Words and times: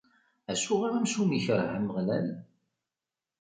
Acuɣer 0.51 0.91
amcum 0.97 1.31
ikreh 1.39 1.69
Ameɣlal? 1.77 2.27